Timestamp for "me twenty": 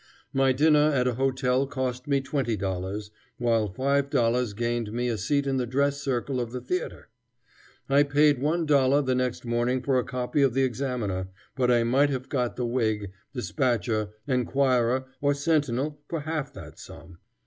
2.07-2.57